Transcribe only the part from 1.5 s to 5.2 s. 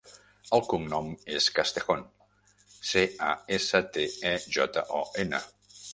Castejon: ce, a, essa, te, e, jota, o,